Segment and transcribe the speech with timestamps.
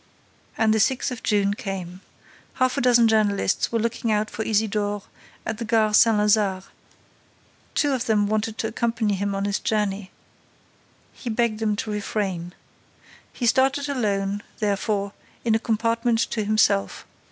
[0.57, 2.01] And the sixth of June came.
[2.55, 5.03] Half a dozen journalists were looking out for Isidore
[5.45, 6.63] at the Gare Saint Lazare.
[7.75, 10.09] Two of them wanted to accompany him on his journey.
[11.13, 12.55] He begged them to refrain.
[13.31, 15.13] He started alone, therefore,
[15.45, 17.05] in a compartment to himself.